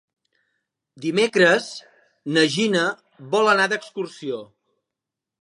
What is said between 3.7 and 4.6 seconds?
d'excursió.